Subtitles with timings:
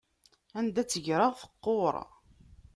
[0.59, 1.95] Anda i tt-greɣ teqquṛ.